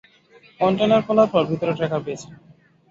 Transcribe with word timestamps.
Container 0.59 1.01
খোলার 1.07 1.29
পর 1.33 1.43
ভিতরে 1.51 1.71
ট্র্যাকার 1.77 2.01
পেয়েছিলাম। 2.05 2.39